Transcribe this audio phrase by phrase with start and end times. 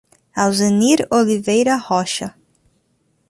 [0.43, 2.35] Alzenir Oliveira Rocha